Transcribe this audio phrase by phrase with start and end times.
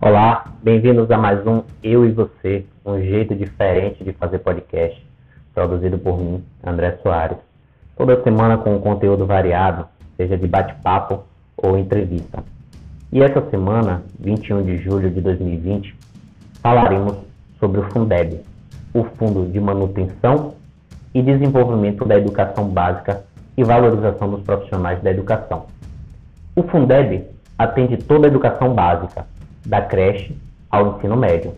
[0.00, 5.04] Olá, bem-vindos a mais um Eu e Você, um jeito diferente de fazer podcast,
[5.52, 7.36] produzido por mim, André Soares.
[7.96, 11.24] Toda semana com um conteúdo variado, seja de bate-papo
[11.56, 12.44] ou entrevista.
[13.10, 15.92] E essa semana, 21 de julho de 2020,
[16.62, 17.16] falaremos
[17.58, 18.40] sobre o Fundeb,
[18.94, 20.54] o Fundo de Manutenção
[21.12, 23.24] e Desenvolvimento da Educação Básica
[23.56, 25.66] e Valorização dos Profissionais da Educação.
[26.54, 27.26] O Fundeb
[27.58, 29.26] atende toda a educação básica,
[29.66, 30.36] da creche
[30.70, 31.54] ao ensino médio,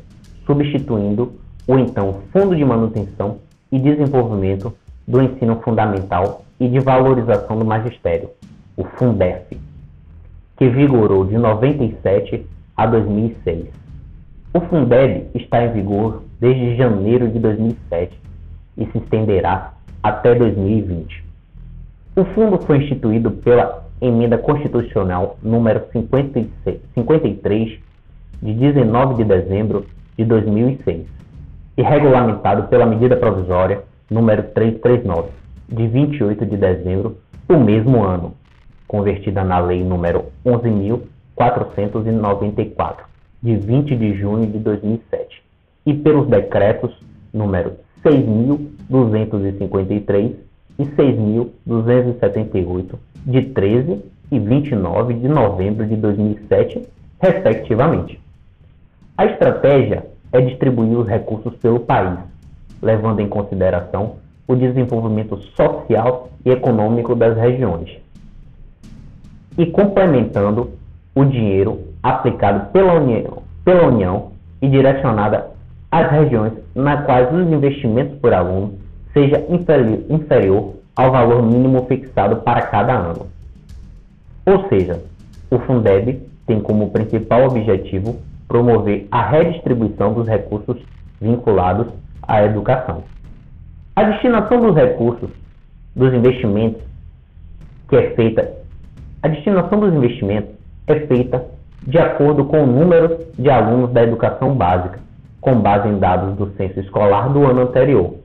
[0.46, 1.32] substituindo
[1.66, 3.38] o então Fundo de Manutenção
[3.70, 4.74] e Desenvolvimento
[5.06, 8.30] do Ensino Fundamental e de Valorização do Magistério,
[8.76, 9.56] o Fundef,
[10.56, 13.66] que vigorou de 97 a 2006.
[14.52, 18.18] O Fundeb está em vigor desde janeiro de 2007
[18.76, 21.24] e se estenderá até 2020.
[22.16, 27.78] O fundo foi instituído pela Emenda Constitucional número 56, 53
[28.42, 31.06] de 19 de dezembro de 2006
[31.76, 35.28] e regulamentado pela medida provisória número 339
[35.68, 38.32] de 28 de dezembro do mesmo ano,
[38.86, 43.04] convertida na lei número 11.494
[43.42, 45.42] de 20 de junho de 2007
[45.86, 46.94] e pelos decretos
[47.32, 47.72] número
[48.04, 50.34] 6.253
[50.78, 56.86] e 6.278 de 13 e 29 de novembro de 2007,
[57.20, 58.20] respectivamente.
[59.20, 62.18] A estratégia é distribuir os recursos pelo país,
[62.80, 64.14] levando em consideração
[64.48, 67.98] o desenvolvimento social e econômico das regiões
[69.58, 70.70] e complementando
[71.14, 74.32] o dinheiro aplicado pela União, pela União
[74.62, 75.50] e direcionada
[75.90, 78.78] às regiões nas quais os investimentos por aluno
[79.12, 79.44] seja
[80.08, 83.26] inferior ao valor mínimo fixado para cada ano.
[84.46, 84.98] Ou seja,
[85.50, 90.76] o Fundeb tem como principal objetivo promover a redistribuição dos recursos
[91.20, 91.86] vinculados
[92.20, 93.04] à educação.
[93.94, 95.30] A destinação dos recursos
[95.94, 96.82] dos investimentos
[97.88, 98.50] que é feita,
[99.22, 100.50] a destinação dos investimentos
[100.88, 101.44] é feita
[101.86, 104.98] de acordo com o número de alunos da educação básica,
[105.40, 108.16] com base em dados do censo escolar do ano anterior.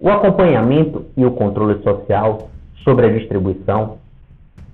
[0.00, 2.48] O acompanhamento e o controle social
[2.82, 3.98] sobre a distribuição,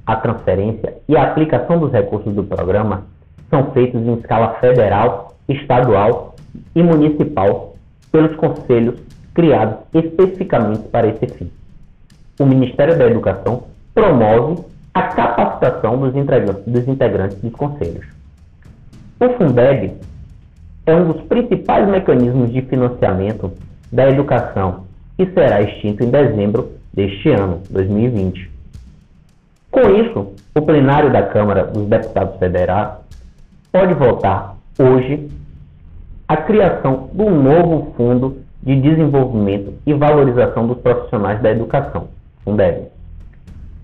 [0.06, 3.05] a transferência e a aplicação dos recursos do programa
[3.54, 6.34] são feitos em escala federal, estadual
[6.75, 7.76] e municipal
[8.10, 8.97] pelos conselhos
[9.32, 11.50] criados especificamente para esse fim.
[12.41, 18.06] O Ministério da Educação promove a capacitação dos integrantes dos conselhos.
[19.20, 19.92] O Fundeb
[20.86, 23.53] é um dos principais mecanismos de financiamento
[23.92, 24.84] da educação
[25.16, 28.50] e será extinto em dezembro deste ano, 2020.
[29.71, 33.03] Com isso, o plenário da Câmara dos Deputados Federais
[33.75, 35.29] pode votar hoje
[36.29, 42.07] a criação um novo Fundo de Desenvolvimento e Valorização dos Profissionais da Educação,
[42.45, 42.87] Fundeb.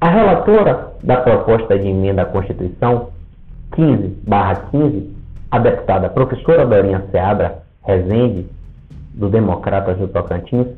[0.01, 3.09] A relatora da proposta de emenda à Constituição
[3.73, 5.11] 15/15,
[5.51, 8.47] a deputada professora Dorinha Seabra Rezende,
[9.15, 10.69] do Democratas do Tocantins,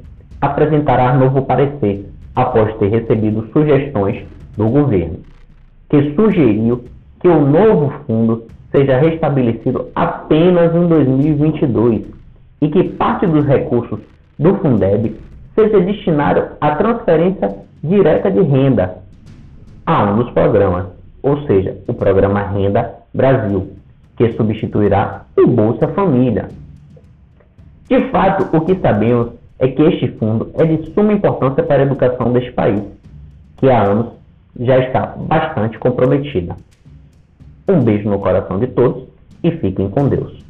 [0.40, 4.24] apresentará novo parecer após ter recebido sugestões
[4.56, 5.18] do governo,
[5.90, 6.82] que sugeriu
[7.22, 12.02] que o novo fundo seja restabelecido apenas em 2022
[12.60, 14.00] e que parte dos recursos
[14.36, 15.16] do Fundeb
[15.54, 18.96] seja destinado à transferência direta de renda
[19.86, 20.86] a um dos programas,
[21.22, 23.70] ou seja, o programa Renda Brasil,
[24.16, 26.48] que substituirá o Bolsa Família.
[27.88, 29.28] De fato, o que sabemos
[29.60, 32.82] é que este fundo é de suma importância para a educação deste país,
[33.58, 34.06] que há anos
[34.58, 36.56] já está bastante comprometida.
[37.68, 39.04] Um beijo no coração de todos
[39.42, 40.42] e fiquem com Deus.